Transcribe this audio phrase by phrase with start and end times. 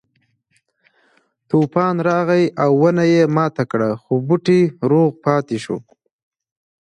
[1.49, 5.77] طوفان راغی او ونه یې ماته کړه خو بوټی روغ پاتې شو.